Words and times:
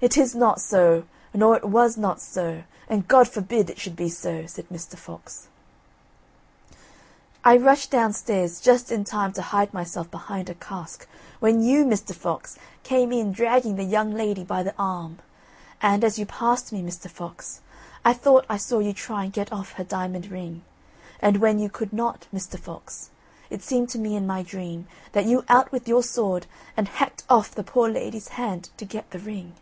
"It 0.00 0.16
is 0.16 0.32
not 0.32 0.60
so, 0.60 1.02
nor 1.34 1.56
it 1.56 1.64
was 1.64 1.96
not 1.96 2.20
so. 2.20 2.62
And 2.88 3.08
God 3.08 3.26
forbid 3.26 3.68
it 3.68 3.80
should 3.80 3.96
be 3.96 4.08
so," 4.08 4.46
said 4.46 4.68
Mr. 4.68 4.96
Fox. 4.96 5.48
"I 7.44 7.56
rushed 7.56 7.90
downstairs, 7.90 8.60
just 8.60 8.92
in 8.92 9.02
time 9.02 9.32
to 9.32 9.42
hide 9.42 9.74
myself 9.74 10.08
behind 10.08 10.48
a 10.48 10.54
cask, 10.54 11.08
when 11.40 11.60
you, 11.62 11.84
Mr. 11.84 12.14
Fox, 12.14 12.56
came 12.84 13.10
in 13.10 13.32
dragging 13.32 13.74
the 13.74 13.82
young 13.82 14.12
lady 14.14 14.44
by 14.44 14.62
the 14.62 14.72
arm. 14.78 15.18
And, 15.82 16.04
as 16.04 16.16
you 16.16 16.26
passed 16.26 16.72
me, 16.72 16.80
Mr. 16.80 17.10
Fox, 17.10 17.60
I 18.04 18.12
thought 18.12 18.46
I 18.48 18.56
saw 18.56 18.78
you 18.78 18.92
try 18.92 19.24
and 19.24 19.32
get 19.32 19.52
off 19.52 19.72
her 19.72 19.82
diamond 19.84 20.30
ring, 20.30 20.62
and 21.18 21.38
when 21.38 21.58
you 21.58 21.68
could 21.68 21.92
not, 21.92 22.28
Mr. 22.32 22.56
Fox, 22.56 23.10
it 23.50 23.64
seemed 23.64 23.88
to 23.88 23.98
me 23.98 24.14
in 24.14 24.28
my 24.28 24.44
dream, 24.44 24.86
that 25.10 25.26
you 25.26 25.44
out 25.48 25.72
with 25.72 25.88
your 25.88 26.04
sword 26.04 26.46
and 26.76 26.86
hacked 26.86 27.24
off 27.28 27.52
the 27.52 27.64
poor 27.64 27.88
lady's 27.90 28.28
hand 28.28 28.70
to 28.76 28.84
get 28.84 29.10
the 29.10 29.18
ring." 29.18 29.54